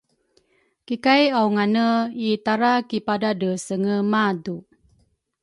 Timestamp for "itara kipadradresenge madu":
2.31-4.55